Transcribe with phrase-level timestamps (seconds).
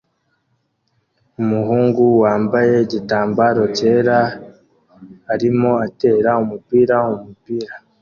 [1.41, 4.19] Umuhungu wambaye igitambaro cyera
[5.33, 7.73] arimo atera umupira umupira